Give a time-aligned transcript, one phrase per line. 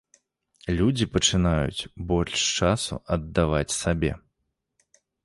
[0.77, 4.11] Людзі пачынаюць больш часу аддаваць сабе.